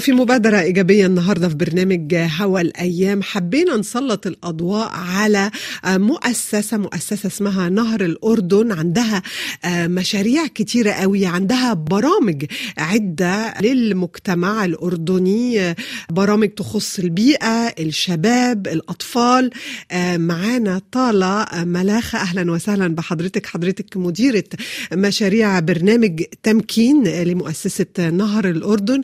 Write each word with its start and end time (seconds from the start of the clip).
وفي 0.00 0.12
مبادرة 0.12 0.60
إيجابية 0.60 1.06
النهاردة 1.06 1.48
في 1.48 1.54
برنامج 1.54 2.14
هوا 2.14 2.60
الأيام 2.60 3.22
حبينا 3.22 3.76
نسلط 3.76 4.26
الأضواء 4.26 4.88
على 4.92 5.50
مؤسسة 5.86 6.76
مؤسسة 6.76 7.26
اسمها 7.26 7.68
نهر 7.68 8.04
الأردن 8.04 8.72
عندها 8.72 9.22
مشاريع 9.66 10.46
كتيرة 10.46 10.90
قوي 10.90 11.26
عندها 11.26 11.72
برامج 11.72 12.44
عدة 12.78 13.54
للمجتمع 13.60 14.64
الأردني 14.64 15.74
برامج 16.10 16.48
تخص 16.48 16.98
البيئة 16.98 17.74
الشباب 17.78 18.66
الأطفال. 18.68 19.50
معانا 20.16 20.80
طالة 20.92 21.46
ملاخة 21.54 22.18
أهلا 22.18 22.52
وسهلا 22.52 22.94
بحضرتك. 22.94 23.46
حضرتك 23.46 23.96
مديرة 23.96 24.44
مشاريع 24.92 25.60
برنامج 25.60 26.22
تمكين 26.42 27.08
لمؤسسة 27.08 28.10
نهر 28.10 28.48
الأردن. 28.48 29.02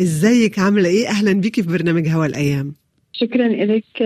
ازيك؟ 0.00 0.58
عاملة 0.58 0.88
إيه؟ 0.88 1.08
أهلا 1.08 1.32
بيكي 1.32 1.62
في 1.62 1.68
برنامج 1.68 2.08
هوا 2.08 2.26
الأيام. 2.26 2.74
شكرا 3.20 3.48
لك 3.48 4.02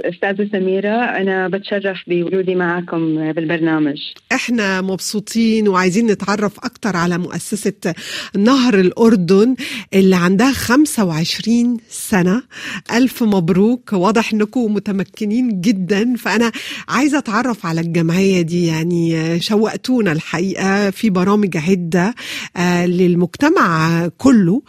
أستاذة 0.00 0.48
سميرة. 0.52 1.04
أنا 1.04 1.48
بتشرف 1.48 1.98
بوجودي 2.06 2.54
معكم 2.54 3.32
بالبرنامج. 3.32 3.96
إحنا 4.32 4.80
مبسوطين 4.80 5.68
وعايزين 5.68 6.06
نتعرف 6.06 6.58
أكتر 6.58 6.96
على 6.96 7.18
مؤسسة 7.18 7.94
نهر 8.36 8.80
الأردن 8.80 9.54
اللي 9.94 10.16
عندها 10.16 10.52
25 10.52 11.76
سنة. 11.88 12.42
ألف 12.92 13.22
مبروك. 13.22 13.92
واضح 13.92 14.32
إنكم 14.32 14.74
متمكنين 14.74 15.60
جدا. 15.60 16.14
فأنا 16.16 16.52
عايزة 16.88 17.18
أتعرف 17.18 17.66
على 17.66 17.80
الجمعية 17.80 18.42
دي. 18.42 18.66
يعني 18.66 19.40
شوقتونا 19.40 20.12
الحقيقة 20.12 20.90
في 20.90 21.10
برامج 21.10 21.56
عدة 21.56 22.14
للمجتمع 22.86 24.08
كله. 24.18 24.62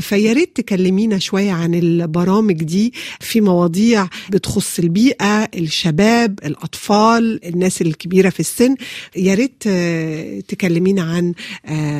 فيا 0.00 0.32
ريت 0.32 0.56
تكلمينا 0.56 1.18
شوية 1.18 1.52
عن 1.52 1.74
البرامج 1.74 2.62
دي. 2.64 2.92
في 3.20 3.40
مواضيع 3.40 4.08
بتخص 4.30 4.78
البيئة 4.78 5.48
الشباب 5.54 6.38
الأطفال 6.44 7.40
الناس 7.44 7.82
الكبيرة 7.82 8.30
في 8.30 8.40
السن. 8.40 8.76
يا 9.16 9.34
ريت 9.34 9.62
تكلمينا 10.48 11.02
عن 11.02 11.34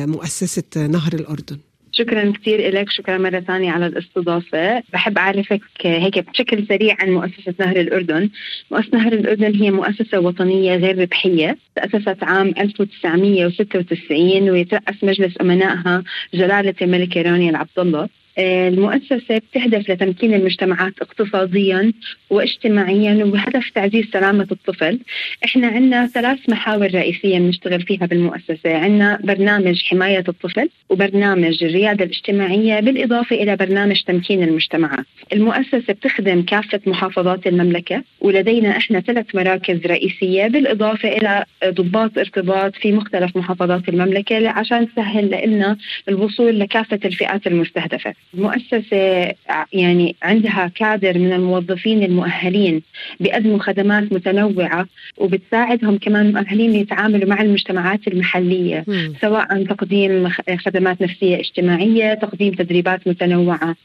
مؤسسة 0.07 0.87
نهر 0.87 1.13
الأردن. 1.13 1.57
شكرا 1.91 2.31
كثير 2.31 2.73
لك 2.73 2.89
شكرا 2.89 3.17
مرة 3.17 3.39
ثانية 3.39 3.71
على 3.71 3.85
الاستضافة. 3.85 4.83
بحب 4.93 5.17
أعرفك 5.17 5.61
هيك 5.81 6.19
بشكل 6.19 6.65
سريع 6.67 6.95
عن 6.99 7.09
مؤسسة 7.09 7.53
نهر 7.59 7.79
الأردن. 7.79 8.29
مؤسسة 8.71 8.97
نهر 8.97 9.13
الأردن 9.13 9.55
هي 9.55 9.71
مؤسسة 9.71 10.19
وطنية 10.19 10.75
غير 10.75 10.97
ربحية. 11.01 11.57
تأسست 11.75 12.23
عام 12.23 12.53
1996 12.57 14.49
ويترأس 14.49 14.95
مجلس 15.03 15.33
أمنائها 15.41 16.03
جلالة 16.33 16.75
الملكة 16.81 17.21
رانيا 17.21 17.49
العبد 17.49 17.79
الله. 17.79 18.09
المؤسسة 18.39 19.37
بتهدف 19.37 19.89
لتمكين 19.89 20.33
المجتمعات 20.33 20.93
اقتصاديا 21.01 21.93
واجتماعيا 22.29 23.23
وبهدف 23.25 23.69
تعزيز 23.69 24.05
سلامة 24.13 24.47
الطفل. 24.51 24.99
إحنا 25.45 25.67
عندنا 25.67 26.07
ثلاث 26.07 26.39
محاور 26.49 26.91
رئيسية 26.95 27.39
بنشتغل 27.39 27.81
فيها 27.81 28.05
بالمؤسسة. 28.05 28.77
عندنا 28.77 29.19
برنامج 29.23 29.83
حماية 29.83 30.23
الطفل 30.27 30.69
وبرنامج 30.89 31.63
الريادة 31.63 32.05
الاجتماعية 32.05 32.79
بالإضافة 32.79 33.35
إلى 33.35 33.55
برنامج 33.55 34.01
تمكين 34.01 34.43
المجتمعات. 34.43 35.05
المؤسسة 35.33 35.93
بتخدم 35.93 36.41
كافة 36.41 36.79
محافظات 36.87 37.47
المملكة 37.47 38.03
ولدينا 38.21 38.77
إحنا 38.77 38.99
ثلاث 38.99 39.35
مراكز 39.35 39.85
رئيسية 39.85 40.47
بالإضافة 40.47 41.09
إلى 41.09 41.45
ضباط 41.65 42.17
ارتباط 42.17 42.75
في 42.75 42.91
مختلف 42.91 43.37
محافظات 43.37 43.89
المملكة 43.89 44.49
عشان 44.49 44.87
تسهل 44.93 45.47
لنا 45.47 45.77
الوصول 46.09 46.59
لكافة 46.59 46.99
الفئات 47.05 47.47
المستهدفة. 47.47 48.13
المؤسسة 48.33 49.33
يعني 49.73 50.15
عندها 50.21 50.71
كادر 50.75 51.17
من 51.17 51.33
الموظفين 51.33 52.03
المؤهلين 52.03 52.81
بيقدموا 53.19 53.59
خدمات 53.59 54.13
متنوعة 54.13 54.87
وبتساعدهم 55.17 55.97
كمان 55.97 56.33
مؤهلين 56.33 56.75
يتعاملوا 56.75 57.29
مع 57.29 57.41
المجتمعات 57.41 58.07
المحلية 58.07 58.83
م. 58.87 59.13
سواء 59.21 59.63
تقديم 59.63 60.29
خدمات 60.65 61.01
نفسية 61.01 61.39
اجتماعية 61.39 62.13
تقديم 62.13 62.53
تدريبات 62.53 63.07
متنوعة 63.07 63.75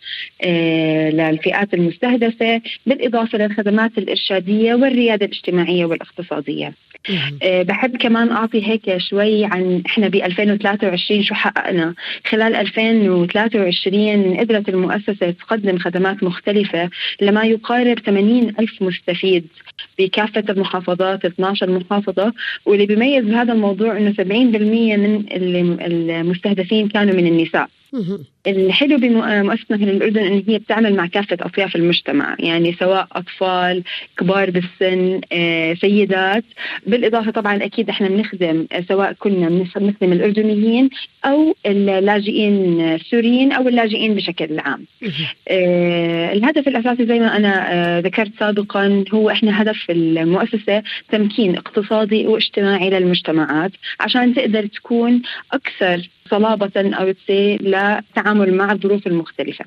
للفئات 1.12 1.74
المستهدفة 1.74 2.60
بالإضافة 2.86 3.38
للخدمات 3.38 3.98
الإرشادية 3.98 4.74
والريادة 4.74 5.26
الاجتماعية 5.26 5.84
والاقتصادية 5.84 6.72
بحب 7.42 7.96
كمان 7.96 8.30
أعطي 8.30 8.66
هيك 8.68 8.98
شوي 8.98 9.44
عن 9.44 9.82
إحنا 9.86 10.08
ب 10.08 10.14
2023 10.14 11.22
شو 11.22 11.34
حققنا. 11.34 11.94
خلال 12.26 12.54
2023 12.54 14.36
قدرت 14.36 14.68
المؤسسة 14.68 15.30
تقدم 15.30 15.78
خدمات 15.78 16.22
مختلفة 16.22 16.90
لما 17.20 17.44
يقارب 17.44 17.98
80 17.98 18.48
ألف 18.60 18.82
مستفيد 18.82 19.46
بكافة 19.98 20.44
المحافظات 20.48 21.24
12 21.24 21.70
محافظة 21.70 22.32
واللي 22.66 22.86
بيميز 22.86 23.24
بهذا 23.24 23.52
الموضوع 23.52 23.96
إنه 23.96 24.12
70% 24.12 24.20
من 24.22 25.24
المستهدفين 26.10 26.88
كانوا 26.88 27.14
من 27.14 27.26
النساء. 27.26 27.68
الحلو 28.46 28.96
بمؤسسة 28.96 29.64
نهر 29.76 29.88
الأردن 29.88 30.22
أن 30.22 30.42
هي 30.48 30.58
بتعمل 30.58 30.94
مع 30.96 31.06
كافة 31.06 31.36
أطياف 31.40 31.76
المجتمع 31.76 32.36
يعني 32.38 32.72
سواء 32.72 33.06
أطفال 33.12 33.82
كبار 34.18 34.50
بالسن 34.50 35.20
سيدات. 35.80 36.44
بالإضافة 36.86 37.30
طبعا 37.30 37.64
أكيد 37.64 37.88
إحنا 37.88 38.08
بنخدم 38.08 38.66
سواء 38.88 39.12
كنا 39.12 39.48
بنخدم 39.48 40.12
الأردنيين 40.12 40.90
أو 41.24 41.56
اللاجئين 41.66 42.80
السوريين 42.80 43.52
أو 43.52 43.68
اللاجئين 43.68 44.14
بشكل 44.14 44.58
عام. 44.58 44.84
الهدف 46.32 46.68
الأساسي 46.68 47.06
زي 47.06 47.18
ما 47.18 47.36
أنا 47.36 48.00
ذكرت 48.00 48.32
سابقا 48.38 49.04
هو 49.14 49.30
إحنا 49.30 49.62
هدف 49.62 49.90
المؤسسة 49.90 50.82
تمكين 51.12 51.56
اقتصادي 51.56 52.26
واجتماعي 52.26 52.90
للمجتمعات 52.90 53.72
عشان 54.00 54.34
تقدر 54.34 54.66
تكون 54.66 55.22
أكثر 55.52 56.08
صلابة 56.30 56.70
أو 56.76 57.08
للتعامل 58.32 58.56
مع 58.56 58.72
الظروف 58.72 59.06
المختلفة. 59.06 59.64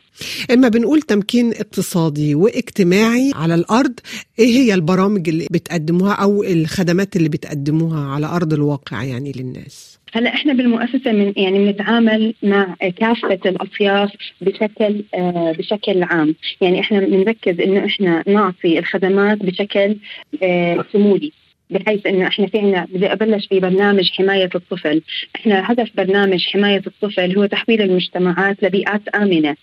إما 0.51 0.67
بنقول 0.69 1.01
تمكين 1.01 1.51
اقتصادي 1.51 2.35
واجتماعي 2.35 3.31
على 3.35 3.55
الأرض 3.55 3.99
إيه 4.39 4.45
هي 4.47 4.73
البرامج 4.73 5.29
اللي 5.29 5.47
بتقدموها 5.51 6.13
أو 6.13 6.43
الخدمات 6.43 7.15
اللي 7.15 7.29
بتقدموها 7.29 8.07
على 8.07 8.25
أرض 8.25 8.53
الواقع 8.53 9.03
يعني 9.03 9.31
للناس؟ 9.35 9.99
هلا 10.13 10.29
إحنا 10.33 10.53
بالمؤسسة 10.53 11.11
من 11.11 11.33
يعني 11.37 11.65
بنتعامل 11.71 12.33
مع 12.43 12.75
كافة 12.97 13.39
الأطياف 13.45 14.11
بشكل 14.41 15.03
آه 15.15 15.55
بشكل 15.57 16.03
عام، 16.03 16.35
يعني 16.61 16.79
إحنا 16.79 16.99
بنركز 16.99 17.59
إنه 17.59 17.85
إحنا 17.85 18.23
نعطي 18.27 18.79
الخدمات 18.79 19.37
بشكل 19.37 19.97
آه 20.43 20.85
شمولي 20.93 21.31
بحيث 21.69 22.05
إنه 22.05 22.27
إحنا 22.27 22.47
في 22.47 22.59
عنا 22.59 22.87
بدي 22.93 23.11
أبلش 23.13 23.47
ببرنامج 23.51 24.11
حماية 24.11 24.49
الطفل، 24.55 25.01
إحنا 25.35 25.71
هدف 25.71 25.89
برنامج 25.97 26.45
حماية 26.47 26.81
الطفل 26.87 27.37
هو 27.37 27.45
تحويل 27.45 27.81
المجتمعات 27.81 28.63
لبيئات 28.63 29.07
آمنة 29.07 29.55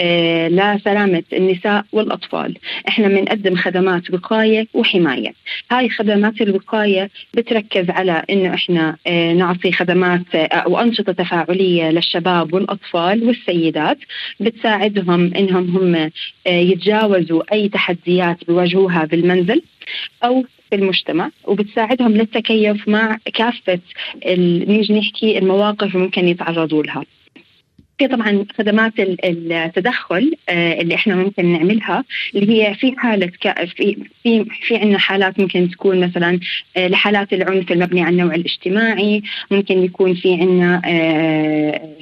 آه 0.00 0.48
لسلامة 0.48 1.22
النساء 1.32 1.84
والأطفال. 1.92 2.56
إحنا 2.88 3.08
بنقدم 3.08 3.56
خدمات 3.56 4.10
وقاية 4.10 4.66
وحماية. 4.74 5.32
هاي 5.70 5.88
خدمات 5.88 6.40
الوقاية 6.40 7.10
بتركز 7.34 7.90
على 7.90 8.22
إنه 8.30 8.54
إحنا 8.54 8.96
آه 9.06 9.32
نعطي 9.32 9.72
خدمات 9.72 10.34
آه 10.34 10.46
أو 10.46 10.80
أنشطة 10.80 11.12
تفاعلية 11.12 11.90
للشباب 11.90 12.54
والأطفال 12.54 13.24
والسيدات. 13.24 13.98
بتساعدهم 14.40 15.34
إنهم 15.34 15.76
هم 15.76 16.10
يتجاوزوا 16.46 17.42
أي 17.52 17.68
تحديات 17.68 18.44
بيواجهوها 18.48 19.04
بالمنزل. 19.04 19.62
أو 20.24 20.44
في 20.70 20.74
المجتمع 20.76 21.30
وبتساعدهم 21.44 22.12
للتكيف 22.16 22.88
مع 22.88 23.18
كافة 23.34 23.78
نيجي 24.26 24.94
نحكي 24.98 25.38
المواقف 25.38 25.96
ممكن 25.96 26.28
يتعرضوا 26.28 26.82
لها. 26.82 27.04
في 27.98 28.08
طبعا 28.08 28.44
خدمات 28.58 28.92
التدخل 28.98 30.32
اللي 30.50 30.94
إحنا 30.94 31.14
ممكن 31.16 31.46
نعملها 31.52 32.04
اللي 32.34 32.52
هي 32.62 32.74
في 32.74 32.94
حالة 32.98 33.26
في 33.76 33.96
في 34.22 34.44
في 34.66 34.76
عندنا 34.76 34.98
حالات 34.98 35.40
ممكن 35.40 35.70
تكون 35.70 36.00
مثلا 36.00 36.40
لحالات 36.76 37.32
العنف 37.32 37.72
المبني 37.72 38.02
على 38.02 38.12
النوع 38.12 38.34
الاجتماعي 38.34 39.22
ممكن 39.50 39.84
يكون 39.84 40.14
في 40.14 40.32
عندنا 40.34 40.82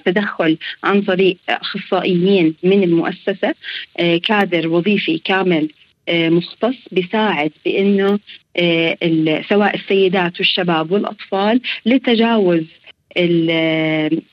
تدخل 0.05 0.59
عن 0.85 1.03
طريق 1.03 1.37
أخصائيين 1.49 2.55
من 2.63 2.83
المؤسسة 2.83 3.55
كادر 4.25 4.69
وظيفي 4.69 5.19
كامل 5.19 5.69
مختص 6.11 6.77
بيساعد 6.93 7.53
بإنه 7.65 8.19
سواء 9.49 9.75
السيدات 9.75 10.39
والشباب 10.39 10.91
والأطفال 10.91 11.61
لتجاوز 11.87 12.65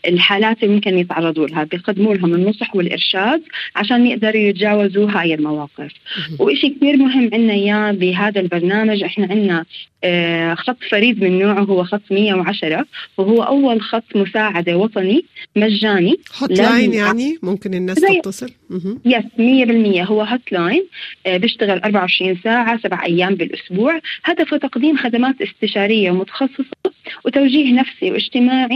الحالات 0.08 0.64
اللي 0.64 0.76
ممكن 0.76 0.98
يتعرضوا 0.98 1.48
لها 1.48 1.64
بيقدموا 1.64 2.16
لهم 2.16 2.34
النصح 2.34 2.76
والإرشاد 2.76 3.42
عشان 3.76 4.08
يقدروا 4.08 4.42
يتجاوزوا 4.42 5.12
هاي 5.12 5.34
المواقف. 5.34 5.92
وإشي 6.40 6.70
كثير 6.70 6.98
مهم 6.98 7.30
عندنا 7.34 7.54
إياه 7.54 7.92
بهذا 7.92 8.42
البرنامج 8.42 9.04
إحنا 9.04 9.28
عندنا 9.32 9.66
آه، 10.06 10.54
خط 10.54 10.78
فريد 10.92 11.24
من 11.24 11.40
نوعه 11.40 11.60
هو 11.64 11.84
خط 11.84 12.02
110 12.12 12.86
وهو 13.18 13.44
أول 13.44 13.82
خط 13.82 14.04
مساعدة 14.16 14.78
وطني 14.78 15.26
مجاني. 15.56 16.16
hotline 16.42 16.94
يعني؟ 16.94 17.38
ممكن 17.44 17.74
الناس 17.74 18.02
تتصل؟ 18.02 18.52
yes 19.06 19.24
100% 19.38 20.10
هو 20.10 20.22
hotline 20.22 20.84
آه، 21.26 21.38
بيشتغل 21.38 21.80
24 21.80 22.38
ساعة 22.44 22.80
سبع 22.84 23.04
أيام 23.06 23.36
بالأسبوع. 23.36 24.00
هدفه 24.24 24.58
تقديم 24.58 24.98
خدمات 24.98 25.36
استشارية 25.42 26.12
متخصصة 26.12 26.94
وتوجيه 27.26 27.74
نفسي 27.74 28.12
واجتماعي 28.12 28.73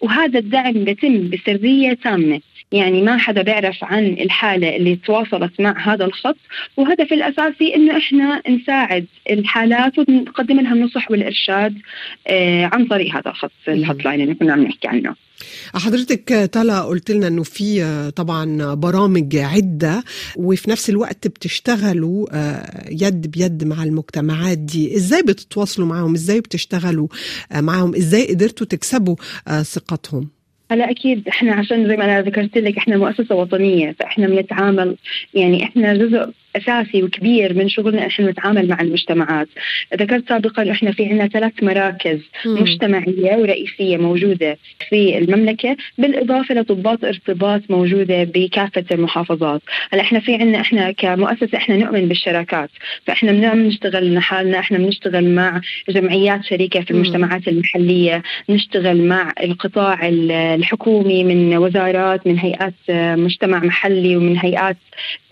وهذا 0.00 0.38
الدعم 0.38 0.72
بيتم 0.72 1.30
بسرية 1.30 1.92
تامة. 1.92 2.40
يعني 2.72 3.02
ما 3.02 3.16
حدا 3.16 3.42
بيعرف 3.42 3.84
عن 3.84 4.06
الحالة 4.06 4.76
اللي 4.76 4.96
تواصلت 4.96 5.60
مع 5.60 5.74
هذا 5.78 6.04
الخط 6.04 6.36
وهدف 6.76 7.12
الأساسي 7.12 7.74
إنه 7.74 7.96
إحنا 7.96 8.42
نساعد 8.48 9.06
الحالات 9.30 9.98
ونقدم 9.98 10.60
لها 10.60 10.72
النصح 10.72 11.10
والإرشاد 11.10 11.78
آه، 12.26 12.70
عن 12.72 12.86
طريق 12.86 13.16
هذا 13.16 13.30
الخط 13.30 13.52
الهوت 13.68 14.04
لاين 14.04 14.20
اللي 14.20 14.34
كنا 14.34 14.52
عم 14.52 14.62
نحكي 14.62 14.88
عنه. 14.88 15.25
حضرتك 15.74 16.50
طلع 16.52 16.80
قلت 16.80 17.10
لنا 17.10 17.26
إنه 17.26 17.42
في 17.42 17.82
آه، 17.82 18.10
طبعا 18.10 18.74
برامج 18.74 19.36
عدة 19.36 20.04
وفي 20.36 20.70
نفس 20.70 20.90
الوقت 20.90 21.26
بتشتغلوا 21.26 22.26
آه، 22.32 22.84
يد 22.90 23.30
بيد 23.30 23.64
مع 23.64 23.82
المجتمعات 23.82 24.58
دي. 24.58 24.96
إزاي 24.96 25.22
بتتواصلوا 25.22 25.86
معهم 25.86 26.14
إزاي 26.14 26.40
بتشتغلوا 26.40 27.08
معهم 27.54 27.94
إزاي 27.94 28.26
قدرتوا 28.26 28.66
تكسبوا 28.66 29.16
ثقتهم؟ 29.62 30.28
هلا 30.70 30.90
أكيد 30.90 31.28
إحنا 31.28 31.54
عشان 31.54 31.88
زي 31.88 31.96
ما 31.96 32.04
أنا 32.04 32.22
ذكرت 32.22 32.58
لك 32.58 32.76
إحنا 32.76 32.96
مؤسسة 32.96 33.34
وطنية 33.34 33.92
فإحنا 33.92 34.26
بنتعامل 34.26 34.96
يعني 35.34 35.64
إحنا 35.64 35.94
جزء 35.94 36.32
أساسي 36.56 37.02
وكبير 37.02 37.54
من 37.54 37.68
شغلنا 37.68 38.06
إحنا 38.06 38.30
نتعامل 38.30 38.68
مع 38.68 38.80
المجتمعات. 38.80 39.48
ذكرت 39.94 40.28
سابقا 40.28 40.70
إحنا 40.70 40.92
في 40.92 41.04
عندنا 41.04 41.28
ثلاث 41.28 41.52
مراكز 41.62 42.18
مم. 42.46 42.62
مجتمعية 42.62 43.36
ورئيسية 43.36 43.96
موجودة 43.96 44.58
في 44.88 45.18
المملكة 45.18 45.76
بالإضافة 45.98 46.54
لطبات 46.54 47.04
ارتباط 47.04 47.62
موجودة 47.70 48.24
بكافة 48.24 48.84
المحافظات. 48.92 49.62
هلأ 49.92 50.02
إحنا 50.02 50.20
في 50.20 50.34
عندنا 50.34 50.60
إحنا 50.60 50.92
كمؤسسة 50.92 51.58
إحنا 51.58 51.76
نؤمن 51.76 52.08
بالشراكات. 52.08 52.70
فإحنا 53.06 53.32
بنعمل 53.32 53.66
نشتغل 53.66 54.14
لحالنا 54.14 54.58
إحنا 54.58 54.78
بنشتغل 54.78 55.34
مع 55.34 55.60
جمعيات 55.88 56.44
شريكة 56.44 56.80
في 56.80 56.90
المجتمعات 56.90 57.48
المحلية 57.48 58.22
نشتغل 58.48 59.02
مع 59.02 59.32
القطاع 59.42 60.08
الحكومي 60.54 61.24
من 61.24 61.56
وزارات 61.56 62.26
من 62.26 62.38
هيئات 62.38 62.74
مجتمع 62.90 63.58
محلي 63.58 64.16
ومن 64.16 64.38
هيئات 64.38 64.76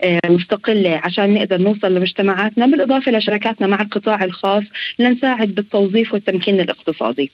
آه، 0.01 0.19
مستقلة 0.29 0.95
عشان 1.19 1.33
نقدر 1.33 1.57
نوصل 1.57 1.95
لمجتمعاتنا 1.95 2.65
بالإضافة 2.65 3.11
لشراكاتنا 3.11 3.67
مع 3.67 3.81
القطاع 3.81 4.23
الخاص 4.23 4.63
لنساعد 4.99 5.47
بالتوظيف 5.47 6.13
والتمكين 6.13 6.59
الاقتصادي. 6.59 7.31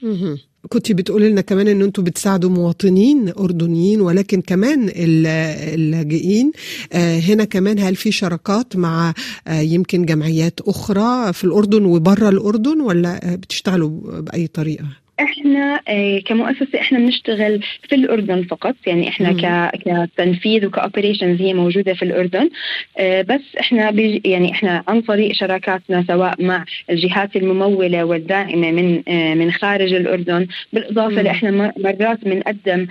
كنت 0.70 0.92
بتقولي 0.92 1.30
لنا 1.30 1.42
كمان 1.42 1.68
ان 1.68 1.82
أنتم 1.82 2.04
بتساعدوا 2.04 2.50
مواطنين 2.50 3.34
أردنيين 3.40 4.02
ولكن 4.02 4.42
كمان 4.42 4.90
اللاجئين. 4.96 6.52
آه، 6.94 7.20
هنا 7.20 7.44
كمان 7.44 7.80
هل 7.80 7.96
في 7.96 8.12
شراكات 8.12 8.76
مع 8.76 9.14
آه، 9.48 9.60
يمكن 9.62 10.06
جمعيات 10.06 10.62
أخرى 10.62 11.34
في 11.34 11.44
الأردن 11.44 11.86
وبره 11.86 12.30
الأردن 12.30 12.82
ولا 12.82 13.36
بتشتغلوا 13.36 14.22
بأي 14.22 14.48
طريقة؟ 14.48 15.01
إحنا 15.24 15.82
آه، 15.88 16.20
كمؤسسة 16.20 16.80
إحنا 16.80 17.00
بنشتغل 17.00 17.62
في 17.90 17.96
الأردن 17.96 18.44
فقط 18.44 18.76
يعني 18.88 19.10
إحنا 19.10 19.32
ك 19.72 19.76
كتنفيذ 19.78 20.66
وكاوبريشنز 20.66 21.42
هي 21.42 21.54
موجودة 21.54 21.94
في 21.94 22.04
الأردن 22.04 22.50
آه، 22.98 23.22
بس 23.22 23.42
إحنا 23.60 23.92
يعني 24.26 24.52
إحنا 24.52 24.84
عن 24.88 25.02
طريق 25.02 25.32
شراكاتنا 25.32 26.04
سواء 26.08 26.44
مع 26.44 26.66
الجهات 26.90 27.36
الممولة 27.36 28.04
والداعمة 28.04 28.72
من 28.72 29.04
آه، 29.08 29.34
من 29.34 29.52
خارج 29.52 29.94
الأردن 29.94 30.48
بالإضافة 30.74 31.22
لإحنا 31.22 31.74
مرات 31.78 32.26
بنقدم 32.26 32.88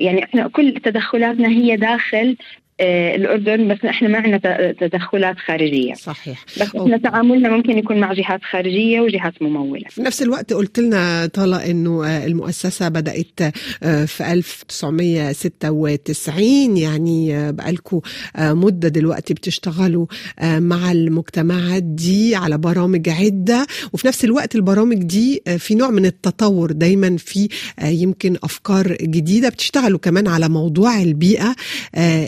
يعني 0.00 0.24
إحنا 0.24 0.48
كل 0.48 0.74
تدخلاتنا 0.84 1.48
هي 1.48 1.76
داخل 1.76 2.36
الأردن 2.80 3.68
بس 3.68 3.84
إحنا 3.84 4.08
ما 4.08 4.18
عندنا 4.18 4.72
تدخلات 4.72 5.36
خارجية. 5.38 5.94
صحيح. 5.94 6.44
بس 6.60 6.76
إحنا 6.76 6.96
تعاملنا 6.96 7.48
ممكن 7.48 7.78
يكون 7.78 8.00
مع 8.00 8.12
جهات 8.12 8.40
خارجية 8.50 9.00
وجهات 9.00 9.42
ممولة. 9.42 9.84
في 9.90 10.02
نفس 10.02 10.22
الوقت 10.22 10.52
قلت 10.52 10.78
لنا 10.78 11.26
طلا 11.26 11.70
إنه 11.70 12.06
آه، 12.06 12.26
المؤسسة 12.26 12.88
بدأت 12.88 13.40
آه، 13.82 14.04
في 14.04 14.32
1996 14.32 16.76
يعني 16.76 17.52
بقالكم 17.52 18.00
مدة 18.38 18.88
دلوقتي 18.88 19.34
بتشتغلوا 19.34 20.06
مع 20.42 20.92
المجتمعات 20.92 21.82
دي 21.82 22.36
على 22.36 22.58
برامج 22.58 23.08
عدة. 23.08 23.66
وفي 23.92 24.06
نفس 24.08 24.24
الوقت 24.24 24.54
البرامج 24.54 25.02
دي 25.02 25.42
في 25.58 25.74
نوع 25.74 25.90
من 25.90 26.06
التطور 26.06 26.72
دايما 26.72 27.16
في 27.16 27.48
يمكن 27.82 28.36
أفكار 28.42 28.96
جديدة 29.02 29.48
بتشتغلوا 29.48 29.98
كمان 29.98 30.28
على 30.28 30.48
موضوع 30.48 31.02
البيئة. 31.02 31.54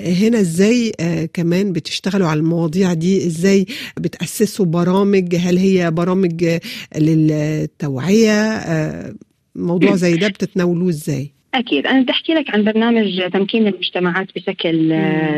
هنا 0.06 0.35
إزاي 0.40 0.92
آه 1.00 1.24
كمان 1.24 1.72
بتشتغلوا 1.72 2.28
على 2.28 2.40
المواضيع 2.40 2.92
دي؟ 2.94 3.26
إزاي 3.26 3.66
بتأسسوا 3.96 4.66
برامج؟ 4.66 5.34
هل 5.34 5.58
هي 5.58 5.90
برامج 5.90 6.58
للتوعية؟ 6.96 8.32
آه 8.42 9.14
موضوع 9.54 9.96
زي 10.04 10.16
ده 10.16 10.28
بتتناولوه 10.28 10.88
إزاي؟ 10.90 11.35
أكيد 11.58 11.86
أنا 11.86 12.00
بدي 12.00 12.12
أحكي 12.12 12.34
لك 12.34 12.54
عن 12.54 12.64
برنامج 12.64 13.30
تمكين 13.32 13.66
المجتمعات 13.66 14.28
بشكل. 14.36 14.88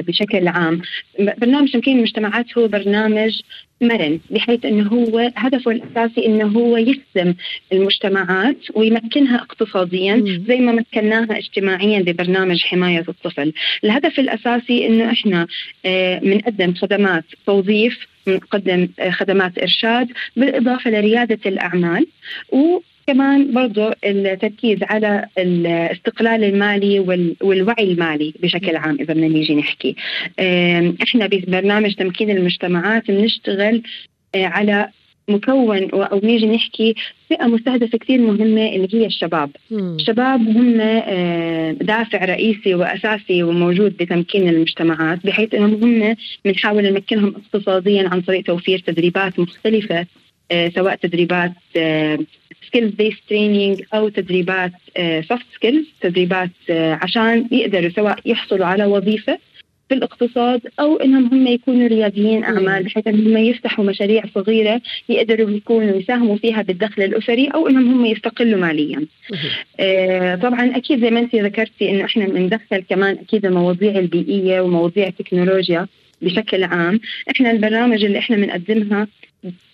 بشكل 0.02 0.48
عام 0.48 0.82
برنامج 1.18 1.72
تمكين 1.72 1.96
المجتمعات 1.96 2.58
هو 2.58 2.68
برنامج 2.68 3.40
مرن 3.80 4.20
بحيث 4.30 4.64
إنه 4.64 4.88
هو 4.88 5.30
هدفه 5.36 5.70
الأساسي 5.70 6.26
إنه 6.26 6.46
هو 6.46 6.76
يسلم 6.76 7.34
المجتمعات 7.72 8.56
ويمكنها 8.74 9.36
اقتصاديا 9.36 10.16
مم. 10.16 10.44
زي 10.48 10.56
ما 10.56 10.72
مكناها 10.72 11.38
اجتماعيا 11.38 12.02
ببرنامج 12.02 12.62
حماية 12.62 13.04
الطفل، 13.08 13.52
الهدف 13.84 14.20
الأساسي 14.20 14.86
إنه 14.86 15.10
إحنا 15.12 15.46
بنقدم 16.22 16.70
آه، 16.70 16.74
خدمات 16.74 17.24
توظيف 17.46 18.06
بنقدم 18.26 18.88
آه، 18.98 19.10
خدمات 19.10 19.58
إرشاد 19.58 20.08
بالإضافة 20.36 20.90
لريادة 20.90 21.38
الأعمال 21.46 22.06
و 22.52 22.80
كمان 23.08 23.52
برضو 23.52 23.90
التركيز 24.04 24.78
على 24.82 25.26
الاستقلال 25.38 26.44
المالي 26.44 27.00
والوعي 27.40 27.92
المالي 27.92 28.34
بشكل 28.42 28.76
عام 28.76 28.96
إذا 29.00 29.14
بدنا 29.14 29.28
نيجي 29.28 29.54
نحكي 29.54 29.96
إحنا 31.02 31.26
ببرنامج 31.26 31.94
تمكين 31.94 32.30
المجتمعات 32.30 33.10
بنشتغل 33.10 33.82
آه، 34.34 34.44
على 34.44 34.88
مكون 35.28 35.90
أو 35.90 36.20
نيجي 36.24 36.46
نحكي 36.46 36.94
فئة 37.28 37.46
مستهدفة 37.46 37.98
كثير 37.98 38.20
مهمة 38.20 38.68
اللي 38.68 38.88
هي 38.94 39.06
الشباب. 39.06 39.50
مم. 39.70 39.96
الشباب 39.96 40.40
هم 40.40 40.76
دافع 41.86 42.24
رئيسي 42.24 42.74
وأساسي 42.74 43.42
وموجود 43.42 43.96
بتمكين 43.96 44.48
المجتمعات 44.48 45.26
بحيث 45.26 45.54
إنهم 45.54 45.84
هم 45.84 46.16
بنحاول 46.44 46.92
نمكنهم 46.92 47.34
اقتصاديا 47.36 48.08
عن 48.08 48.20
طريق 48.20 48.42
توفير 48.44 48.78
تدريبات 48.78 49.38
مختلفة 49.38 50.06
آه، 50.50 50.68
سواء 50.68 50.94
تدريبات 50.94 51.52
skills 52.66 52.94
based 52.94 53.18
training 53.28 53.82
أو 53.94 54.08
تدريبات 54.08 54.72
soft 55.28 55.46
uh, 55.46 55.54
skills 55.54 55.86
تدريبات 56.00 56.50
uh, 56.68 56.72
عشان 56.72 57.48
يقدروا 57.52 57.90
سواء 57.90 58.18
يحصلوا 58.24 58.66
على 58.66 58.84
وظيفة 58.84 59.38
في 59.88 59.94
الاقتصاد 59.94 60.60
أو 60.80 60.96
إنهم 60.96 61.26
هم 61.26 61.46
يكونوا 61.46 61.88
رياديين 61.88 62.44
أعمال 62.44 62.82
بحيث 62.84 63.06
إنهم 63.06 63.36
يفتحوا 63.36 63.84
مشاريع 63.84 64.22
صغيرة 64.34 64.80
يقدروا 65.08 65.50
يكونوا 65.50 65.96
يساهموا 65.96 66.36
فيها 66.36 66.62
بالدخل 66.62 67.02
الأسري 67.02 67.48
أو 67.48 67.68
إنهم 67.68 67.94
هم 67.94 68.06
يستقلوا 68.06 68.60
ماليا. 68.60 69.06
آه 69.80 70.34
طبعا 70.34 70.76
أكيد 70.76 71.00
زي 71.00 71.10
ما 71.10 71.20
أنت 71.20 71.34
ذكرتي 71.34 71.90
إنه 71.90 72.04
إحنا 72.04 72.26
بندخل 72.26 72.84
كمان 72.90 73.18
أكيد 73.18 73.46
المواضيع 73.46 73.98
البيئية 73.98 74.60
ومواضيع 74.60 75.06
التكنولوجيا 75.06 75.86
بشكل 76.22 76.64
عام، 76.64 77.00
إحنا 77.30 77.50
البرامج 77.50 78.04
اللي 78.04 78.18
إحنا 78.18 78.36
بنقدمها 78.36 79.06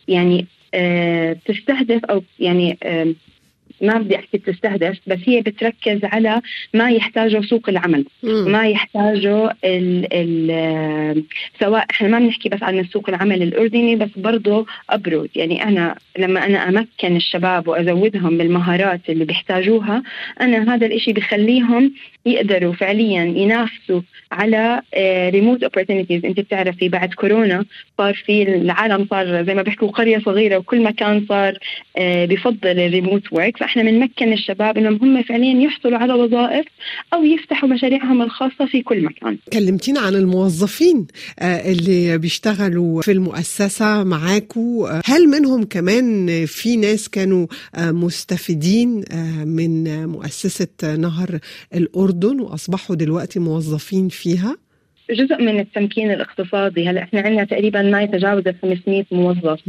يعني 0.08 0.46
آه، 0.74 1.32
تستهدف 1.32 2.04
أو 2.04 2.22
يعني 2.38 2.78
ما 3.80 3.98
بدي 3.98 4.16
أحكي 4.16 4.38
تستهدف 4.38 4.98
بس 5.06 5.18
هي 5.26 5.40
بتركز 5.40 6.04
على 6.04 6.40
ما 6.74 6.90
يحتاجه 6.90 7.40
سوق 7.40 7.68
العمل. 7.68 8.04
مم. 8.22 8.52
ما 8.52 8.68
يحتاجه 8.68 9.56
ال 9.64 10.06
ال 10.12 11.24
سواء 11.60 11.86
إحنا 11.90 12.08
ما 12.08 12.18
بنحكي 12.18 12.48
بس 12.48 12.62
عن 12.62 12.84
سوق 12.84 13.08
العمل 13.08 13.42
الأردني 13.42 13.96
بس 13.96 14.08
برضه 14.16 14.66
ابرد 14.90 15.28
يعني 15.36 15.62
أنا 15.64 15.94
لما 16.18 16.46
أنا 16.46 16.68
أمكن 16.68 17.16
الشباب 17.16 17.68
وأزودهم 17.68 18.38
بالمهارات 18.38 19.00
اللي 19.08 19.24
بيحتاجوها 19.24 20.02
أنا 20.40 20.74
هذا 20.74 20.86
الإشي 20.86 21.12
بخليهم 21.12 21.92
يقدروا 22.26 22.72
فعليا 22.72 23.24
ينافسوا 23.24 24.00
على 24.32 24.82
ريموت 25.30 25.60
uh, 25.60 25.64
اوبورتونيتيز 25.64 26.24
أنت 26.24 26.40
بتعرفي 26.40 26.88
بعد 26.88 27.14
كورونا 27.14 27.64
صار 27.98 28.14
في 28.14 28.42
العالم 28.42 29.06
صار 29.10 29.44
زي 29.44 29.54
ما 29.54 29.62
بيحكوا 29.62 29.88
قرية 29.88 30.18
صغيرة 30.18 30.56
وكل 30.56 30.82
مكان 30.82 31.26
صار 31.28 31.52
uh, 31.52 31.58
بفضل 32.00 32.78
الريموت 32.78 33.32
ورك 33.32 33.53
هيك 33.54 33.60
فإحنا 33.60 33.82
بنمكن 33.82 34.32
الشباب 34.32 34.78
إنهم 34.78 34.94
هم 35.02 35.22
فعليا 35.22 35.62
يحصلوا 35.62 35.98
على 35.98 36.12
وظائف 36.12 36.66
أو 37.14 37.24
يفتحوا 37.24 37.68
مشاريعهم 37.68 38.22
الخاصة 38.22 38.66
في 38.66 38.82
كل 38.82 39.04
مكان. 39.04 39.38
كلمتينا 39.52 40.00
عن 40.00 40.14
الموظفين 40.14 41.06
آه، 41.38 41.72
اللي 41.72 42.18
بيشتغلوا 42.18 43.02
في 43.02 43.12
المؤسسة 43.12 44.04
معاكوا 44.04 44.98
آه، 44.98 45.02
هل 45.04 45.28
منهم 45.28 45.64
كمان 45.64 46.46
في 46.46 46.76
ناس 46.76 47.08
كانوا 47.08 47.46
آه، 47.74 47.90
مستفيدين 47.90 49.04
من 49.44 50.06
مؤسسة 50.06 50.96
نهر 50.96 51.38
الأردن 51.74 52.40
وأصبحوا 52.40 52.96
دلوقتي 52.96 53.40
موظفين 53.40 54.08
فيها؟ 54.08 54.56
جزء 55.10 55.42
من 55.42 55.60
التمكين 55.60 56.10
الاقتصادي. 56.10 56.88
هلا 56.88 57.02
إحنا 57.02 57.20
عندنا 57.20 57.44
تقريبا 57.44 57.82
ما 57.82 58.02
يتجاوز 58.02 58.44
500 58.62 59.04
موظف 59.12 59.60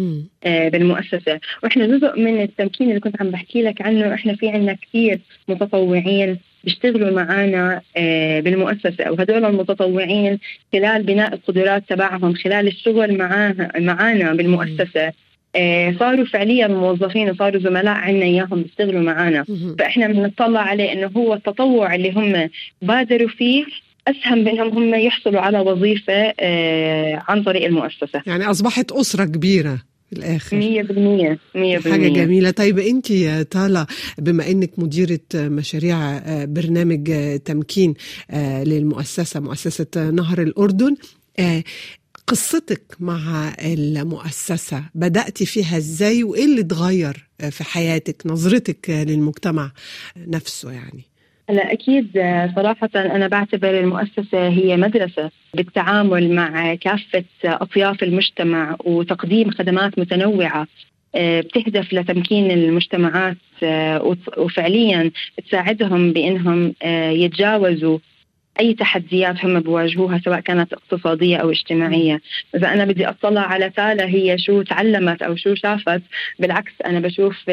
آه 0.43 0.69
بالمؤسسة. 0.69 1.39
وإحنا 1.63 1.87
جزء 1.87 2.19
من 2.19 2.41
التمكين 2.41 2.89
اللي 2.89 2.99
كنت 2.99 3.21
عم 3.21 3.31
بحكي 3.31 3.61
لك 3.61 3.81
عنه 3.81 4.13
إحنا 4.13 4.35
في 4.35 4.49
عندنا 4.49 4.73
كثير 4.73 5.19
متطوعين 5.47 6.37
بيشتغلوا 6.63 7.11
معنا 7.11 7.81
آه 7.97 8.39
بالمؤسسة. 8.39 9.11
وهدول 9.11 9.45
المتطوعين 9.45 10.39
خلال 10.73 11.03
بناء 11.03 11.33
القدرات 11.33 11.83
تبعهم 11.89 12.33
خلال 12.33 12.67
الشغل 12.67 13.17
معاها 13.17 13.71
معانا 13.79 14.33
بالمؤسسة. 14.33 15.11
آه 15.55 15.95
صاروا 15.99 16.25
فعليا 16.25 16.67
موظفين 16.67 17.29
وصاروا 17.29 17.61
زملاء 17.61 17.93
عنا 17.93 18.25
إياهم 18.25 18.61
بيشتغلوا 18.61 19.01
معنا 19.01 19.45
فإحنا 19.79 20.07
بنطلع 20.07 20.59
عليه 20.59 20.93
إنه 20.93 21.11
هو 21.17 21.33
التطوع 21.33 21.95
اللي 21.95 22.11
هم 22.11 22.49
بادروا 22.81 23.29
فيه 23.29 23.65
أسهم 24.07 24.43
بأنهم 24.43 24.77
هم 24.77 24.95
يحصلوا 24.95 25.41
على 25.41 25.59
وظيفة 25.59 26.33
آه، 26.39 27.23
عن 27.27 27.43
طريق 27.43 27.65
المؤسسة. 27.65 28.21
يعني 28.25 28.45
أصبحت 28.45 28.91
أسرة 28.91 29.25
كبيرة 29.25 29.81
في 30.09 30.15
الآخر. 30.15 30.57
100% 30.57 31.39
100% 31.55 31.91
حاجة 31.91 32.07
جميلة. 32.07 32.51
طيب 32.51 32.79
أنت 32.79 33.11
يا 33.11 33.43
طالة 33.43 33.87
بما 34.17 34.51
إنك 34.51 34.79
مديرة 34.79 35.19
مشاريع 35.35 36.17
آه، 36.17 36.45
برنامج 36.45 37.09
آه، 37.09 37.37
تمكين 37.37 37.93
للمؤسسة 38.63 39.39
مؤسسة 39.39 40.11
نهر 40.11 40.41
الأردن 40.41 40.95
قصتك 42.27 42.95
مع 42.99 43.53
المؤسسة 43.65 44.83
بدأت 44.95 45.43
فيها 45.43 45.77
إزاي؟ 45.77 46.23
وإيه 46.23 46.45
اللي 46.45 46.61
اتغير 46.61 47.27
في 47.49 47.63
حياتك 47.63 48.21
نظرتك 48.25 48.89
للمجتمع 48.89 49.71
نفسه 50.17 50.71
يعني؟ 50.71 51.14
هلا 51.49 51.73
أكيد 51.73 52.11
صراحة 52.55 52.89
أنا 52.95 53.27
بعتبر 53.27 53.79
المؤسسة 53.79 54.47
هي 54.47 54.77
مدرسة 54.77 55.31
بالتعامل 55.53 56.35
مع 56.35 56.75
كافة 56.75 57.23
أطياف 57.45 58.03
المجتمع 58.03 58.75
وتقديم 58.85 59.51
خدمات 59.51 59.99
متنوعة 59.99 60.67
آه، 61.15 61.41
بتهدف 61.41 61.93
لتمكين 61.93 62.51
المجتمعات 62.51 63.37
آه، 63.63 64.15
وفعليا 64.37 65.11
تساعدهم 65.47 66.13
بإنهم 66.13 66.73
آه، 66.83 67.09
يتجاوزوا 67.09 67.99
أي 68.59 68.73
تحديات 68.73 69.45
هم 69.45 69.59
بواجهوها 69.59 70.21
سواء 70.25 70.39
كانت 70.39 70.73
اقتصادية 70.73 71.37
أو 71.37 71.51
اجتماعية، 71.51 72.21
إذا 72.55 72.73
أنا 72.73 72.85
بدي 72.85 73.09
أطلع 73.09 73.41
على 73.41 73.69
تالا 73.69 74.05
هي 74.05 74.37
شو 74.37 74.61
تعلمت 74.61 75.21
أو 75.21 75.35
شو 75.35 75.55
شافت، 75.55 76.01
بالعكس 76.39 76.73
أنا 76.85 76.99
بشوف 76.99 77.49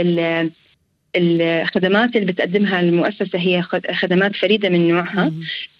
الخدمات 1.16 2.16
اللي 2.16 2.32
بتقدمها 2.32 2.80
المؤسسة 2.80 3.38
هي 3.38 3.62
خدمات 3.92 4.36
فريدة 4.36 4.68
من 4.68 4.88
نوعها. 4.88 5.32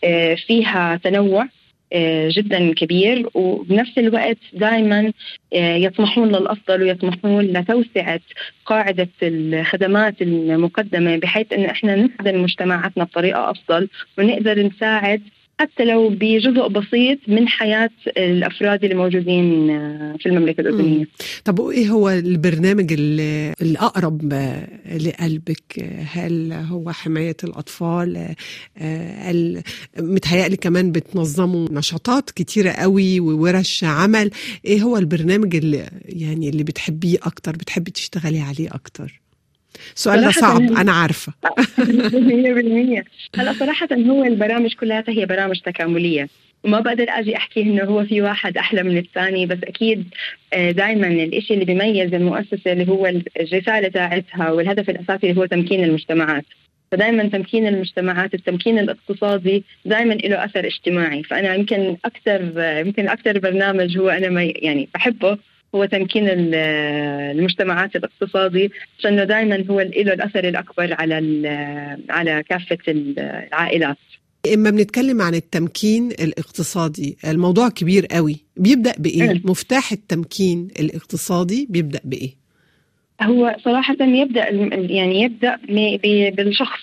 آه، 0.04 0.34
فيها 0.34 0.96
تنوع 1.04 1.48
آه، 1.92 2.28
جدا 2.32 2.74
كبير 2.74 3.28
وبنفس 3.34 3.98
الوقت 3.98 4.38
دائما 4.52 5.12
آه، 5.54 5.76
يطمحون 5.76 6.28
للأفضل 6.28 6.82
ويطمحون 6.82 7.44
لتوسعة 7.44 8.20
قاعدة 8.66 9.08
الخدمات 9.22 10.22
المقدمة 10.22 11.16
بحيث 11.16 11.52
إن 11.52 11.64
إحنا 11.64 11.96
نخدم 11.96 12.42
مجتمعاتنا 12.42 13.04
بطريقة 13.04 13.50
أفضل 13.50 13.88
ونقدر 14.18 14.62
نساعد 14.62 15.22
حتى 15.60 15.84
لو 15.84 16.08
بجزء 16.08 16.68
بسيط 16.68 17.18
من 17.28 17.48
حياة 17.48 17.90
الأفراد 18.06 18.84
اللي 18.84 18.94
موجودين 18.94 19.70
آه، 19.70 20.16
في 20.20 20.26
المملكة 20.28 20.60
الأردنية. 20.60 21.06
طب 21.44 21.58
وإيه 21.58 21.88
هو 21.88 22.10
البرنامج 22.10 22.92
اللي 22.92 23.54
الأقرب 23.62 24.32
لقلبك؟ 25.00 25.90
هل 26.12 26.52
هو 26.52 26.92
حماية 26.92 27.36
الأطفال؟ 27.44 28.34
آه، 28.78 29.62
متهيألي 29.98 30.56
كمان 30.56 30.92
بتنظموا 30.92 31.68
نشاطات 31.70 32.30
كتيرة 32.30 32.70
قوي 32.70 33.20
وورش 33.20 33.84
عمل. 33.84 34.30
إيه 34.64 34.82
هو 34.82 34.96
البرنامج 34.96 35.56
اللي 35.56 35.88
يعني 36.04 36.48
اللي 36.48 36.62
بتحبيه 36.62 37.18
أكتر 37.22 37.52
بتحبي 37.52 37.90
تشتغلي 37.90 38.40
عليه 38.40 38.68
أكتر؟ 38.74 39.22
السؤال 39.96 40.20
ده 40.20 40.30
صعب 40.30 40.62
أنا 40.62 40.92
عارفة. 40.92 41.32
100% 41.78 43.04
هلا 43.36 43.52
صراحة 43.52 43.88
هو 43.92 44.24
البرامج 44.24 44.74
كلها 44.74 45.04
هي 45.08 45.26
برامج 45.26 45.60
تكاملية. 45.60 46.28
وما 46.64 46.80
بقدر 46.80 47.06
أجي 47.08 47.36
أحكي 47.36 47.62
إنه 47.62 47.84
هو 47.84 48.04
في 48.04 48.22
واحد 48.22 48.56
أحلى 48.56 48.82
من 48.82 48.98
الثاني 48.98 49.46
بس 49.46 49.58
أكيد 49.64 50.04
آه، 50.52 50.70
دائما 50.70 51.06
الشيء 51.08 51.54
اللي 51.54 51.64
بيميز 51.64 52.14
المؤسسة 52.14 52.72
اللي 52.72 52.88
هو 52.88 53.06
الرسالة 53.40 53.88
تاعتها 53.88 54.50
والهدف 54.50 54.90
الأساسي 54.90 55.30
اللي 55.30 55.40
هو 55.40 55.46
تمكين 55.46 55.84
المجتمعات. 55.84 56.44
فدائما 56.92 57.28
تمكين 57.28 57.66
المجتمعات 57.66 58.34
التمكين 58.34 58.78
الاقتصادي 58.78 59.64
دائما 59.84 60.14
له 60.14 60.44
أثر 60.44 60.66
اجتماعي. 60.66 61.22
فأنا 61.22 61.54
يمكن 61.54 61.96
أكثر 62.04 62.40
يمكن 62.86 63.08
أكثر 63.08 63.38
برنامج 63.38 63.98
هو 63.98 64.08
أنا 64.08 64.28
ما 64.28 64.42
يعني 64.42 64.88
بحبه. 64.94 65.38
هو 65.74 65.84
تمكين 65.84 66.24
المجتمعات 66.28 67.96
الاقتصادي 67.96 68.70
لأنه 69.04 69.24
دائما 69.24 69.64
هو 69.70 69.80
له 69.80 70.12
الأثر 70.12 70.48
الأكبر 70.48 70.94
على 70.98 71.16
على 72.10 72.42
كافة 72.48 72.78
العائلات. 72.88 73.96
إما 74.54 74.70
بنتكلم 74.70 75.22
عن 75.22 75.34
التمكين 75.34 76.10
الاقتصادي. 76.10 77.16
الموضوع 77.24 77.68
كبير 77.68 78.06
قوي. 78.06 78.36
بيبدأ 78.56 78.94
بإيه؟ 78.98 79.40
مفتاح 79.44 79.92
التمكين 79.92 80.68
الاقتصادي 80.80 81.66
بيبدأ 81.70 82.00
بإيه؟ 82.04 82.30
هو 83.22 83.56
صراحة 83.64 83.96
يبدأ 84.00 84.48
يعني 84.74 85.22
يبدأ 85.22 85.58
بالشخص. 86.30 86.80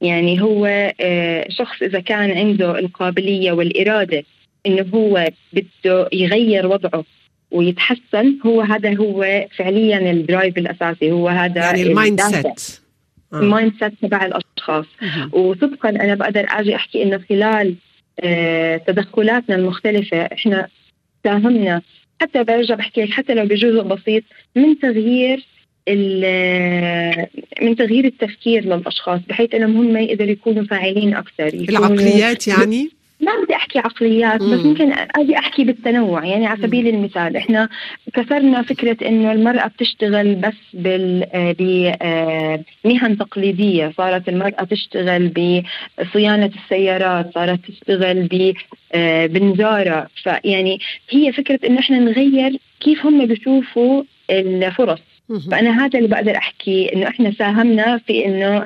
يعني 0.00 0.42
هو 0.42 0.66
آه، 1.00 1.46
شخص 1.48 1.82
إذا 1.82 2.00
كان 2.00 2.30
عنده 2.30 2.78
القابلية 2.78 3.52
والإرادة 3.52 4.24
إنه 4.66 4.86
هو 4.94 5.30
بده 5.52 6.08
يغير 6.12 6.66
وضعه. 6.66 7.04
ويتحسن. 7.56 8.38
هو 8.46 8.60
هذا 8.60 8.96
هو 8.96 9.46
فعليا 9.56 10.10
ال 10.10 10.18
drive 10.18 10.58
الأساسي. 10.58 11.12
هو 11.12 11.28
هذا 11.28 11.60
يعني 11.60 11.82
ال 11.82 12.20
mindset 12.20 12.80
ال 13.34 13.72
mindset 13.80 13.92
تبع 14.02 14.26
الأشخاص. 14.26 14.86
وطبقا 15.32 15.88
أنا 15.88 16.14
بقدر 16.14 16.46
أجي 16.50 16.76
أحكي 16.76 17.02
إنه 17.02 17.20
خلال 17.28 17.74
آه 18.20 18.76
تدخلاتنا 18.76 19.56
المختلفة 19.56 20.16
إحنا 20.16 20.68
ساهمنا. 21.24 21.82
حتى 22.20 22.44
برجع 22.44 22.74
بحكي 22.74 23.02
لك 23.04 23.10
حتى 23.10 23.34
لو 23.34 23.44
بجزء 23.44 23.82
بسيط 23.82 24.24
من 24.56 24.78
تغيير 24.78 25.46
من 27.62 27.76
تغيير 27.76 28.04
التفكير 28.04 28.64
للأشخاص 28.64 29.20
بحيث 29.28 29.54
إنهم 29.54 29.76
هم 29.76 29.96
يقدروا 29.96 30.30
يكونوا 30.30 30.64
فاعلين 30.64 31.14
أكثر 31.14 31.46
العقليات 31.46 32.48
يعني؟ 32.48 32.90
ما 33.20 33.32
بدي 33.44 33.54
أحكي 33.54 33.78
عقليات 33.78 34.42
بس 34.42 34.64
ممكن 34.64 34.92
أجي 35.16 35.38
أحكي 35.38 35.64
بالتنوع. 35.64 36.24
يعني 36.24 36.46
على 36.46 36.62
سبيل 36.62 36.88
المثال 36.88 37.36
إحنا 37.36 37.68
كسرنا 38.14 38.62
فكرة 38.62 39.08
إنه 39.08 39.32
المرأة 39.32 39.66
بتشتغل 39.66 40.34
بس 40.34 40.54
بال 40.74 41.26
بمهن 42.84 43.18
تقليدية. 43.18 43.92
صارت 43.96 44.28
المرأة 44.28 44.64
تشتغل 44.64 45.28
بصيانة 45.28 46.50
السيارات 46.64 47.34
صارت 47.34 47.60
تشتغل 47.66 48.28
ب 48.32 48.52
بنزارة. 49.32 50.08
فيعني 50.22 50.78
هي 51.10 51.32
فكرة 51.32 51.60
إنه 51.66 51.78
إحنا 51.78 51.98
نغير 51.98 52.56
كيف 52.80 53.06
هم 53.06 53.26
بيشوفوا 53.26 54.02
الفرص. 54.30 55.00
فأنا 55.50 55.84
هذا 55.84 55.98
اللي 55.98 56.08
بقدر 56.08 56.36
أحكي 56.36 56.92
إنه 56.94 57.08
إحنا 57.08 57.32
ساهمنا 57.32 57.98
في 57.98 58.26
إنه 58.26 58.64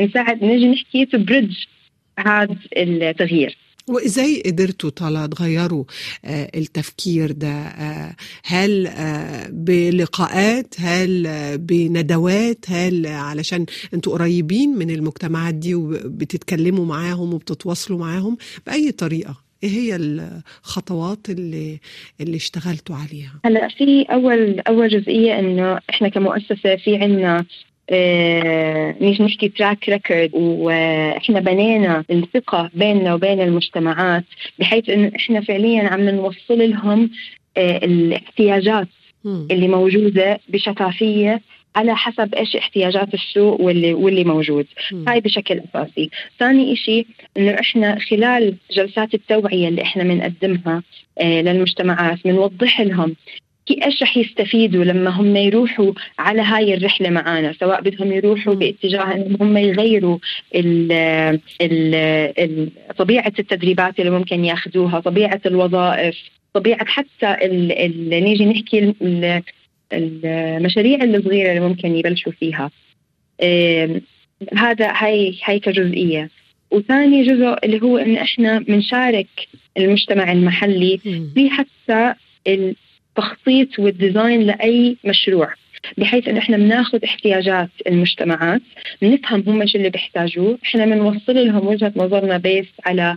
نساعد 0.00 0.44
نجي 0.44 0.68
نحكي 0.68 1.04
تبرج 1.06 1.64
هذا 2.26 2.56
التغيير. 2.76 3.56
وإزاي 3.88 4.42
قدرتوا 4.46 4.90
طالع 4.90 5.26
تغيروا 5.26 5.84
آه 6.24 6.50
التفكير 6.54 7.32
ده؟ 7.32 7.48
آه 7.52 8.14
هل 8.44 8.86
آه 8.86 9.48
بلقاءات؟ 9.52 10.74
هل 10.78 11.28
بندوات؟ 11.58 12.64
هل 12.68 13.06
علشان 13.06 13.66
أنتوا 13.94 14.12
قريبين 14.12 14.68
من 14.78 14.90
المجتمعات 14.90 15.54
دي 15.54 15.74
وبتتكلموا 15.74 16.86
معاهم 16.86 17.34
وبتتواصلوا 17.34 17.98
معاهم؟ 17.98 18.36
بأي 18.66 18.92
طريقة؟ 18.92 19.50
إيه 19.62 19.70
هي 19.70 19.96
الخطوات 19.96 21.30
اللي 21.30 21.78
اللي 22.20 22.36
اشتغلتوا 22.36 22.96
عليها؟ 22.96 23.32
هلا 23.44 23.68
في 23.68 24.02
أول 24.02 24.60
أول 24.60 24.88
جزئية 24.88 25.38
إنه 25.38 25.78
إحنا 25.90 26.08
كمؤسسة 26.08 26.76
في 26.84 26.96
عندنا 26.96 27.44
مش 29.00 29.20
نحكي 29.20 29.48
تراك 29.48 29.88
ريكورد 29.88 30.30
وإحنا 30.34 31.40
بنينا 31.40 32.04
الثقة 32.10 32.70
بيننا 32.74 33.14
وبين 33.14 33.40
المجتمعات 33.40 34.24
بحيث 34.58 34.88
انه 34.88 35.12
إحنا 35.16 35.40
فعليا 35.40 35.82
عم 35.88 36.08
نوصل 36.08 36.70
لهم 36.70 37.10
آه، 37.56 37.76
الاحتياجات 37.76 38.88
اللي 39.50 39.68
موجودة 39.68 40.40
بشفافية 40.48 41.40
على 41.76 41.96
حسب 41.96 42.34
إيش 42.34 42.56
احتياجات 42.56 43.14
السوق 43.14 43.60
واللي 43.60 43.94
واللي 43.94 44.24
موجود. 44.24 44.66
مم. 44.92 45.08
هاي 45.08 45.20
بشكل 45.20 45.60
أساسي. 45.74 46.10
ثاني 46.38 46.76
شيء 46.76 47.06
إنه 47.36 47.60
إحنا 47.60 47.98
خلال 47.98 48.54
جلسات 48.70 49.14
التوعية 49.14 49.68
اللي 49.68 49.82
إحنا 49.82 50.02
بنقدمها 50.02 50.82
آه 51.18 51.40
للمجتمعات 51.42 52.18
بنوضح 52.24 52.80
لهم 52.80 53.16
كي- 53.74 53.84
إيش 53.84 54.02
رح 54.02 54.16
يستفيدوا 54.16 54.84
لما 54.84 55.10
هم 55.10 55.36
يروحوا 55.36 55.92
على 56.18 56.42
هاي 56.42 56.74
الرحلة 56.74 57.10
معنا 57.10 57.52
سواء 57.52 57.80
بدهم 57.82 58.12
يروحوا. 58.12 58.54
باتجاه 58.54 59.14
إنهم 59.14 59.36
هم 59.40 59.56
يغيروا 59.56 60.18
ال 60.54 60.92
ال 61.62 61.94
ال 62.38 62.68
طبيعة 62.98 63.32
التدريبات 63.38 64.00
اللي 64.00 64.10
ممكن 64.10 64.44
ياخذوها 64.44 65.00
طبيعة 65.00 65.40
الوظائف 65.46 66.16
طبيعة 66.54 66.84
حتى 66.84 67.30
ال 67.44 67.72
ال 67.72 68.08
نيجي 68.24 68.44
نحكي 68.46 68.78
ال- 69.02 69.42
المشاريع 69.92 71.04
الصغيرة 71.04 71.48
اللي 71.50 71.60
ممكن 71.68 71.96
يبلشوا 71.96 72.32
فيها 72.32 72.70
هذا 74.56 74.92
هاي 74.96 75.34
هاي 75.44 75.58
كجزئية 75.60 76.30
وثاني 76.70 77.22
جزء 77.22 77.56
اللي 77.64 77.82
هو 77.82 77.98
إن 77.98 78.16
إحنا 78.16 78.58
بنشارك 78.58 79.26
المجتمع 79.78 80.32
المحلي. 80.32 80.98
في 81.34 81.50
حتى 81.50 82.14
التخطيط 83.18 83.78
والديزاين 83.78 84.40
لأي 84.42 84.96
مشروع 85.04 85.52
بحيث 85.98 86.28
ان 86.28 86.36
إحنا 86.36 86.56
بناخذ 86.56 87.04
احتياجات 87.04 87.68
المجتمعات 87.86 88.60
بنفهم 89.02 89.44
هم 89.46 89.66
شو 89.66 89.78
اللي 89.78 89.90
بيحتاجوه 89.90 90.58
إحنا 90.64 90.84
بنوصل 90.84 91.34
لهم 91.46 91.66
وجهة 91.66 91.92
نظرنا 91.96 92.36
بيس 92.38 92.66
على 92.86 93.16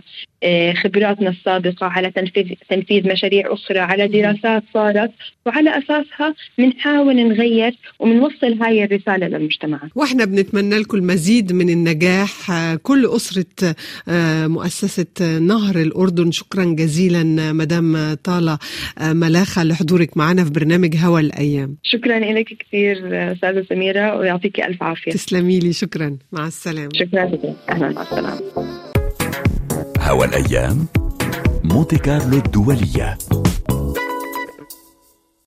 خبراتنا 0.82 1.30
السابقة 1.30 1.86
على 1.86 2.10
تنفيذ 2.10 2.44
تنفيذ 2.70 3.08
مشاريع 3.12 3.52
أخرى 3.52 3.78
على 3.78 4.08
دراسات 4.08 4.62
صارت 4.74 5.10
وعلى 5.46 5.78
أساسها 5.78 6.34
بنحاول 6.58 7.16
نغير 7.16 7.78
وبنوصل 7.98 8.62
هاي 8.62 8.84
الرسالة 8.84 9.28
للمجتمعات 9.28 9.90
وإحنا 9.94 10.24
بنتمنى 10.24 10.78
لكم 10.78 10.96
المزيد 10.98 11.52
من 11.52 11.70
النجاح. 11.70 12.52
كل 12.82 13.06
أسرة 13.06 13.74
آه، 14.08 14.46
مؤسسة 14.46 15.38
نهر 15.38 15.76
الأردن 15.76 16.30
شكرا 16.30 16.64
جزيلا 16.64 17.52
مدام 17.52 18.14
طالة 18.14 18.58
آه، 18.98 19.12
ملاخة 19.12 19.64
لحضورك 19.64 20.16
معنا 20.16 20.44
في 20.44 20.50
برنامج 20.50 20.96
هوا 20.96 21.20
الأيام. 21.20 21.76
شكرا 21.82 22.18
لك 22.18 22.48
كثير 22.58 22.96
أستاذة 23.32 23.66
سميرة 23.68 24.16
ويعطيك 24.16 24.60
ألف 24.60 24.82
عافية. 24.82 25.12
تسلمي 25.12 25.58
لي 25.58 25.72
شكرا. 25.72 26.16
مع 26.32 26.46
السلامة. 26.46 26.88
شكرا 26.94 27.24
لك. 27.24 27.56
أهلا 27.68 27.88
مع 27.88 28.02
السلامة. 28.02 28.93
هوا 30.04 30.24
الأيام؟ 30.24 30.86
مونتي 31.64 31.98
كارلو 31.98 32.36
الدولية. 32.36 33.18